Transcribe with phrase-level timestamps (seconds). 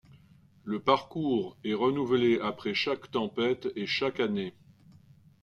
[0.63, 4.55] Le parcours est renouvelé après chaque tempête et chaque année.